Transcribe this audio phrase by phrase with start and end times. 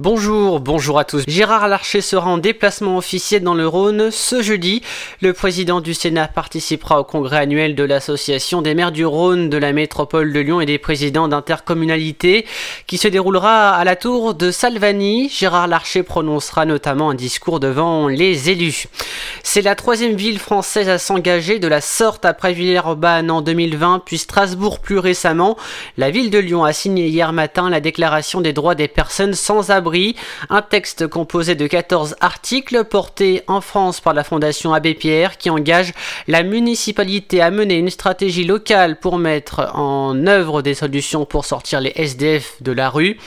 [0.00, 1.24] Bonjour, bonjour à tous.
[1.26, 4.80] Gérard Larcher sera en déplacement officiel dans le Rhône ce jeudi.
[5.20, 9.56] Le président du Sénat participera au congrès annuel de l'Association des maires du Rhône de
[9.56, 12.46] la métropole de Lyon et des présidents d'intercommunalité
[12.86, 15.30] qui se déroulera à la tour de Salvani.
[15.30, 18.86] Gérard Larcher prononcera notamment un discours devant les élus.
[19.42, 24.18] C'est la troisième ville française à s'engager de la sorte après Villers-Urbanne en 2020 puis
[24.18, 25.56] Strasbourg plus récemment.
[25.96, 29.72] La ville de Lyon a signé hier matin la déclaration des droits des personnes sans
[29.72, 29.87] abri
[30.50, 35.50] un texte composé de 14 articles portés en France par la Fondation Abbé Pierre qui
[35.50, 35.92] engage
[36.26, 41.80] la municipalité à mener une stratégie locale pour mettre en œuvre des solutions pour sortir
[41.80, 43.18] les SDF de la rue.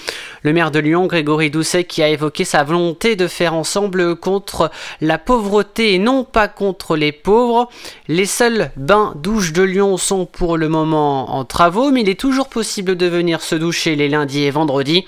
[0.43, 4.71] Le maire de Lyon, Grégory Doucet, qui a évoqué sa volonté de faire ensemble contre
[4.99, 7.69] la pauvreté et non pas contre les pauvres.
[8.07, 12.19] Les seuls bains douches de Lyon sont pour le moment en travaux, mais il est
[12.19, 15.05] toujours possible de venir se doucher les lundis et vendredis.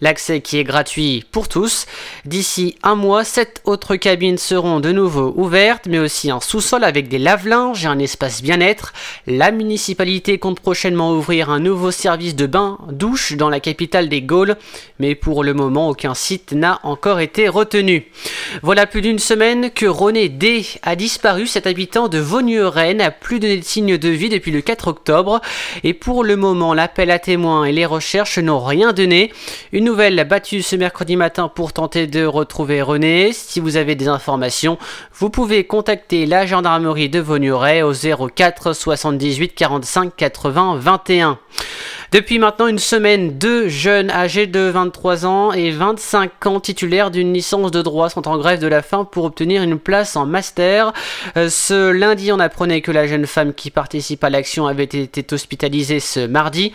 [0.00, 0.93] L'accès qui est gratuit
[1.32, 1.86] pour tous.
[2.24, 7.08] D'ici un mois, sept autres cabines seront de nouveau ouvertes, mais aussi un sous-sol avec
[7.08, 8.92] des lave-linges et un espace bien-être.
[9.26, 14.56] La municipalité compte prochainement ouvrir un nouveau service de bain-douche dans la capitale des Gaules,
[15.00, 18.06] mais pour le moment, aucun site n'a encore été retenu.
[18.62, 21.48] Voilà plus d'une semaine que René D a disparu.
[21.48, 25.40] Cet habitant de Vaugnes-Rennes a plus donné de signe de vie depuis le 4 octobre.
[25.82, 29.32] Et pour le moment, l'appel à témoins et les recherches n'ont rien donné.
[29.72, 33.32] Une nouvelle battue mercredi matin pour tenter de retrouver René.
[33.32, 34.78] Si vous avez des informations,
[35.12, 41.38] vous pouvez contacter la gendarmerie de Vaugneray au 04 78 45 80 21.
[42.14, 47.34] Depuis maintenant une semaine, deux jeunes âgés de 23 ans et 25 ans titulaires d'une
[47.34, 50.92] licence de droit sont en grève de la faim pour obtenir une place en master.
[51.36, 55.26] Euh, ce lundi, on apprenait que la jeune femme qui participe à l'action avait été
[55.34, 56.72] hospitalisée ce mardi.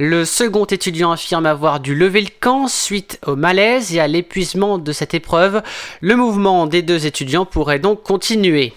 [0.00, 4.76] Le second étudiant affirme avoir dû lever le camp suite au malaise et à l'épuisement
[4.76, 5.62] de cette épreuve.
[6.00, 8.72] Le mouvement des deux étudiants pourrait donc continuer.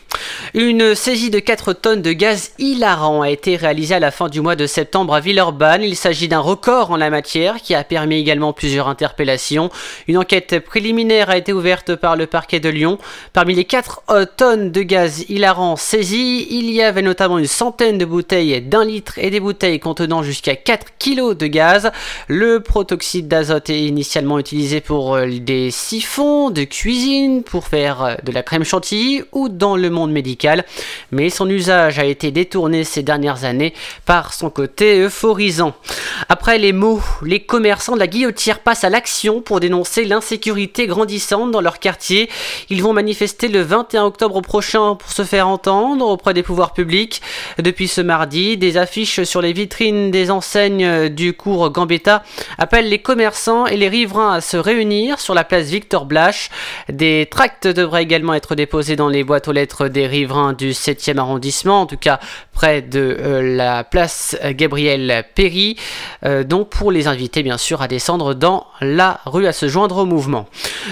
[0.55, 4.39] Une saisie de 4 tonnes de gaz hilarant a été réalisée à la fin du
[4.39, 5.81] mois de septembre à Villeurbanne.
[5.81, 9.71] Il s'agit d'un record en la matière qui a permis également plusieurs interpellations.
[10.07, 12.99] Une enquête préliminaire a été ouverte par le parquet de Lyon.
[13.33, 17.97] Parmi les 4 euh, tonnes de gaz hilarant saisies, il y avait notamment une centaine
[17.97, 21.91] de bouteilles d'un litre et des bouteilles contenant jusqu'à 4 kg de gaz.
[22.27, 28.13] Le protoxyde d'azote est initialement utilisé pour euh, des siphons de cuisine, pour faire euh,
[28.23, 30.42] de la crème chantilly ou dans le monde médical,
[31.11, 33.73] mais son usage a été détourné ces dernières années
[34.05, 35.73] par son côté euphorisant.
[36.29, 41.51] Après les mots, les commerçants de la Guillotière passent à l'action pour dénoncer l'insécurité grandissante
[41.51, 42.29] dans leur quartier.
[42.69, 47.21] Ils vont manifester le 21 octobre prochain pour se faire entendre auprès des pouvoirs publics.
[47.59, 52.23] Depuis ce mardi, des affiches sur les vitrines des enseignes du cours Gambetta
[52.57, 56.49] appellent les commerçants et les riverains à se réunir sur la place Victor Blache.
[56.89, 61.17] Des tracts devraient également être déposés dans les boîtes aux lettres des riverains du 7e
[61.17, 62.19] arrondissement, en tout cas
[62.53, 65.75] près de euh, la place Gabriel Péry,
[66.25, 69.97] euh, donc pour les inviter bien sûr à descendre dans la rue à se joindre
[69.97, 70.47] au mouvement.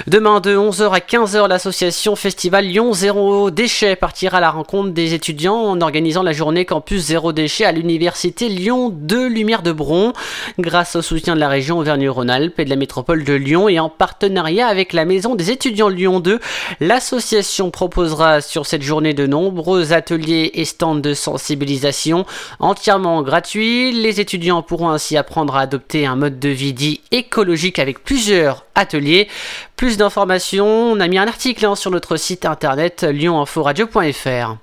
[0.08, 5.14] Demain de 11h à 15h, l'association Festival Lyon Zéro Déchet partira à la rencontre des
[5.14, 10.14] étudiants en organisant la journée Campus Zéro Déchet à l'université Lyon 2 Lumière de Bron,
[10.60, 13.90] grâce au soutien de la région Auvergne-Rhône-Alpes et de la métropole de Lyon et en
[13.90, 16.40] partenariat avec la maison des étudiants Lyon 2.
[16.80, 22.26] L'association proposera sur cette journée de nombreux ateliers et stands de sensibilisation
[22.60, 23.94] entièrement gratuits.
[23.94, 28.66] Les étudiants pourront ainsi apprendre à adopter un mode de vie dit écologique avec plusieurs
[28.76, 29.30] ateliers.
[29.78, 34.58] Plus d'informations, on a mis un article hein, sur notre site internet lyonинforadio.fr.